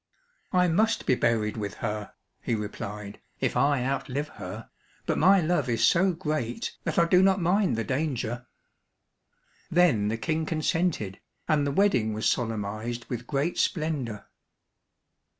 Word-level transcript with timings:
"I 0.51 0.67
must 0.67 1.05
be 1.05 1.13
buried 1.13 1.57
with 1.57 1.75
her," 1.75 2.13
he 2.41 2.55
replied, 2.55 3.21
"if 3.39 3.55
I 3.55 3.85
outlive 3.85 4.29
her, 4.29 4.71
but 5.05 5.19
my 5.19 5.41
love 5.41 5.69
is 5.69 5.85
so 5.85 6.11
great 6.11 6.75
that 6.85 6.97
I 6.97 7.05
do 7.05 7.21
not 7.21 7.39
mind 7.39 7.75
the 7.75 7.83
danger." 7.83 8.47
Then 9.69 10.07
the 10.07 10.17
King 10.17 10.47
consented, 10.47 11.19
and 11.47 11.67
the 11.67 11.71
wedding 11.71 12.13
was 12.15 12.27
solemnized 12.27 13.05
with 13.09 13.27
great 13.27 13.59
splendour. 13.59 14.27